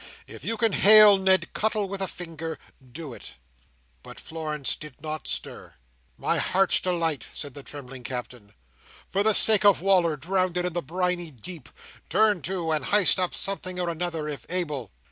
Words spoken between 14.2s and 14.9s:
if able!"